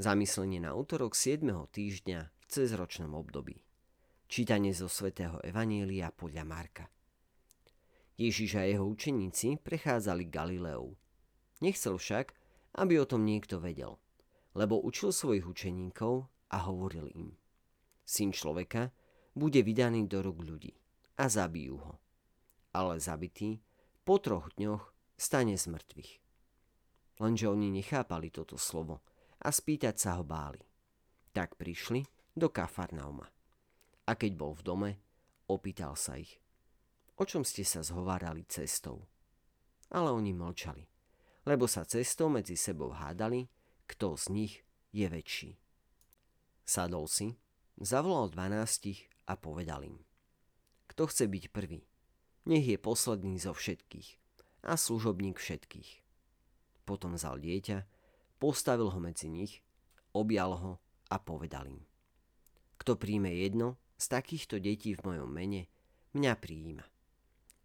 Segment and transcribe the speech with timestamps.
[0.00, 1.44] Zamyslenie na útorok 7.
[1.44, 3.60] týždňa v cezročnom období.
[4.32, 6.88] Čítanie zo svätého Evanielia podľa Marka.
[8.16, 10.96] Ježiš a jeho učeníci prechádzali Galileou.
[11.60, 12.32] Nechcel však,
[12.80, 14.00] aby o tom niekto vedel,
[14.56, 17.36] lebo učil svojich učeníkov a hovoril im.
[18.00, 18.96] Syn človeka
[19.36, 20.72] bude vydaný do rúk ľudí
[21.20, 22.00] a zabijú ho.
[22.72, 23.60] Ale zabitý
[24.08, 26.12] po troch dňoch stane z mŕtvych.
[27.20, 29.04] Lenže oni nechápali toto slovo–
[29.40, 30.60] a spýtať sa ho báli.
[31.32, 32.04] Tak prišli
[32.36, 33.28] do Kafarnauma.
[34.06, 34.90] A keď bol v dome,
[35.46, 36.40] opýtal sa ich.
[37.20, 39.04] O čom ste sa zhovárali cestou?
[39.92, 40.86] Ale oni mlčali,
[41.44, 43.50] lebo sa cestou medzi sebou hádali,
[43.90, 44.54] kto z nich
[44.94, 45.50] je väčší.
[46.64, 47.34] Sadol si,
[47.80, 49.98] zavolal dvanástich a povedal im.
[50.86, 51.82] Kto chce byť prvý,
[52.46, 54.08] nech je posledný zo všetkých
[54.66, 55.90] a služobník všetkých.
[56.84, 57.78] Potom vzal dieťa,
[58.40, 59.60] Postavil ho medzi nich,
[60.16, 60.72] objal ho
[61.12, 61.84] a povedal im.
[62.80, 65.68] Kto príjme jedno z takýchto detí v mojom mene,
[66.16, 66.84] mňa prijíma.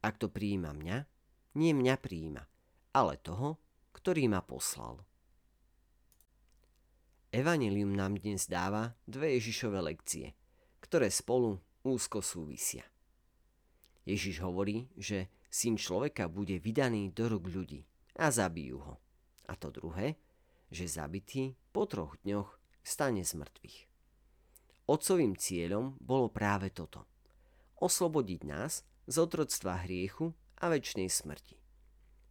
[0.00, 0.98] A kto prijíma mňa,
[1.58, 2.42] nie mňa prijíma,
[2.94, 3.58] ale toho,
[3.90, 5.02] ktorý ma poslal.
[7.34, 10.34] Evangelium nám dnes dáva dve Ježišove lekcie,
[10.78, 12.86] ktoré spolu úzko súvisia.
[14.06, 17.82] Ježiš hovorí, že syn človeka bude vydaný do rúk ľudí
[18.18, 18.94] a zabijú ho.
[19.50, 20.18] A to druhé,
[20.70, 23.78] že zabitý po troch dňoch stane z mŕtvych.
[24.90, 27.06] Otcovým cieľom bolo práve toto.
[27.78, 31.58] Oslobodiť nás z otroctva hriechu a väčšnej smrti.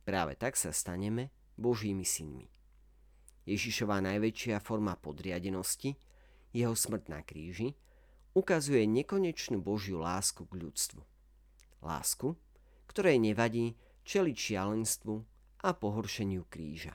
[0.04, 2.48] Práve tak sa staneme Božími synmi.
[3.48, 5.98] Ježišová najväčšia forma podriadenosti,
[6.54, 7.73] jeho smrť na kríži,
[8.38, 11.02] ukazuje nekonečnú Božiu lásku k ľudstvu.
[11.82, 12.38] Lásku,
[12.92, 13.73] ktorej nevadí
[14.06, 15.16] čeliť šialenstvu
[15.66, 16.94] a pohoršeniu kríža.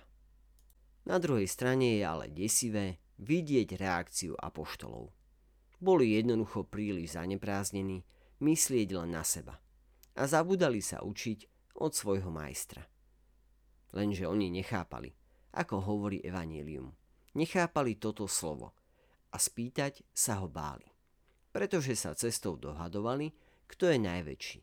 [1.04, 5.12] Na druhej strane je ale desivé vidieť reakciu apoštolov.
[5.78, 8.02] Boli jednoducho príliš zanepráznení
[8.40, 9.60] myslieť len na seba
[10.16, 12.82] a zabudali sa učiť od svojho majstra.
[13.94, 15.12] Lenže oni nechápali,
[15.54, 16.90] ako hovorí Evangelium.
[17.34, 18.72] Nechápali toto slovo
[19.30, 20.86] a spýtať sa ho báli,
[21.50, 23.34] pretože sa cestou dohadovali,
[23.66, 24.60] kto je najväčší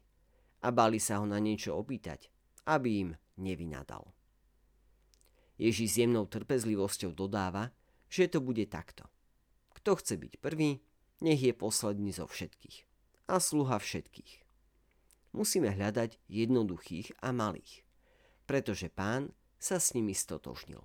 [0.62, 2.30] a báli sa ho na niečo opýtať,
[2.70, 3.10] aby im
[3.42, 4.14] nevynadal.
[5.62, 7.70] Ježiš s jemnou trpezlivosťou dodáva,
[8.10, 9.06] že to bude takto.
[9.78, 10.82] Kto chce byť prvý,
[11.22, 12.90] nech je posledný zo všetkých
[13.30, 14.44] a sluha všetkých.
[15.32, 17.88] Musíme hľadať jednoduchých a malých,
[18.50, 20.84] pretože pán sa s nimi stotožnil.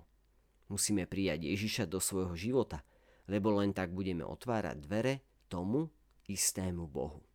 [0.71, 2.85] Musíme prijať Ježiša do svojho života,
[3.27, 5.13] lebo len tak budeme otvárať dvere
[5.51, 5.91] tomu
[6.29, 7.25] istému Bohu.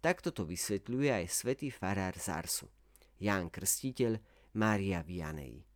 [0.00, 2.70] Takto to vysvetľuje aj svätý farár Zarsu,
[3.18, 4.18] Ján Krstiteľ,
[4.54, 5.67] Mária Vianej.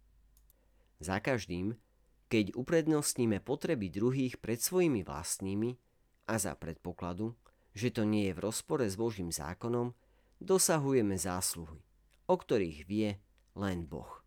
[1.02, 1.74] Za každým,
[2.30, 5.74] keď uprednostníme potreby druhých pred svojimi vlastnými
[6.30, 7.34] a za predpokladu,
[7.74, 9.98] že to nie je v rozpore s Božím zákonom,
[10.38, 11.82] dosahujeme zásluhy,
[12.30, 13.18] o ktorých vie
[13.58, 14.22] len Boh.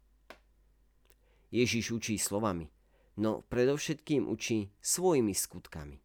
[1.48, 2.68] Ježiš učí slovami,
[3.24, 6.04] no predovšetkým učí svojimi skutkami.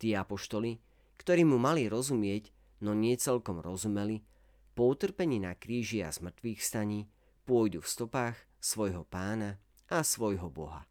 [0.00, 0.80] Tí apoštoli,
[1.20, 2.48] ktorí mu mali rozumieť,
[2.80, 4.24] no nie celkom rozumeli,
[4.72, 7.04] po utrpení na kríži a zmrtvých staní
[7.44, 9.58] pôjdu v stopách svojho pána
[9.88, 10.84] a svojho Boha.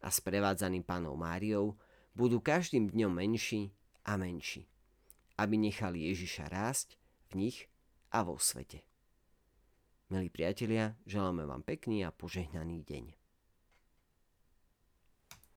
[0.00, 1.74] A sprevádzaný pánom Máriou
[2.14, 3.74] budú každým dňom menší
[4.06, 4.68] a menší,
[5.36, 6.96] aby nechali Ježiša rásť
[7.32, 7.66] v nich
[8.14, 8.86] a vo svete.
[10.06, 13.25] Milí priatelia, želáme vám pekný a požehnaný deň.